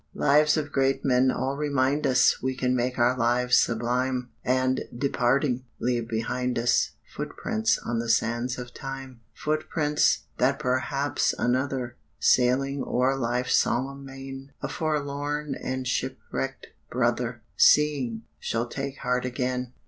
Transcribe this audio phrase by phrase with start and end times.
[0.15, 5.65] Lives of great men all remind us We can make our lives sublime, And, departing,
[5.79, 13.15] leave behind us Footprints on the sands of time; Footprints, that perhaps another, Sailing o'er
[13.15, 19.73] life's solemn main, A forlorn and shipwrecked brother, Seeing, shall take heart again.